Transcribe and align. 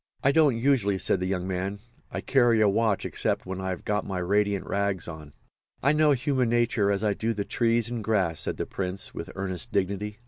"I 0.23 0.31
don't 0.31 0.57
usually," 0.57 0.97
said 0.97 1.19
the 1.19 1.27
young 1.27 1.47
man. 1.47 1.77
"I 2.09 2.21
carry 2.21 2.59
a 2.59 2.67
watch 2.67 3.05
except 3.05 3.45
when 3.45 3.61
I've 3.61 3.85
got 3.85 4.03
my 4.03 4.17
radiant 4.17 4.65
rags 4.65 5.07
on." 5.07 5.33
"I 5.83 5.91
know 5.93 6.13
human 6.13 6.49
nature 6.49 6.89
as 6.91 7.03
I 7.03 7.13
do 7.13 7.35
the 7.35 7.45
trees 7.45 7.91
and 7.91 8.03
grass," 8.03 8.39
said 8.39 8.57
the 8.57 8.65
Prince, 8.65 9.13
with 9.13 9.29
earnest 9.35 9.71
dignity. 9.71 10.17